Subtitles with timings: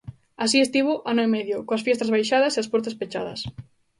[0.43, 3.39] Así estivo ano e medio, coas fiestras baixadas e as portas pechadas.